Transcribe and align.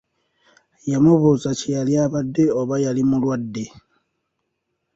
Yamubuuza 0.91 1.49
kye 1.59 1.69
yali 1.77 1.93
abadde 2.05 2.43
oba 2.59 2.75
yali 2.85 3.01
mulwadde. 3.09 3.65